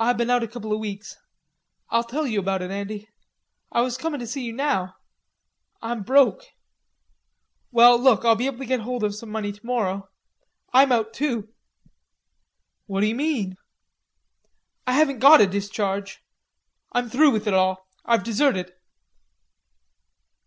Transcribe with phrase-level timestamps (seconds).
[0.00, 1.14] "Ah been out a couple o' weeks.
[1.90, 3.10] Ah'll tell you about it, Andy.
[3.70, 4.94] Ah was comin' to see you now.
[5.82, 6.46] Ah'm broke."
[7.70, 10.08] "Well look, I'll be able to get hold of some money tomorrow....
[10.72, 11.52] I'm out too."
[12.86, 13.58] "What d'ye mean?"
[14.86, 16.22] "I haven't got a discharge.
[16.92, 17.86] I'm through with it all.
[18.06, 18.72] I've deserted."